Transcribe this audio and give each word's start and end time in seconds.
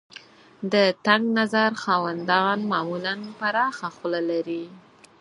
د 0.73 0.75
تنګ 1.05 1.23
نظر 1.39 1.69
خاوندان 1.83 2.57
معمولاً 2.71 3.15
پراخه 3.39 3.87
خوله 3.95 4.21
لري. 4.31 4.63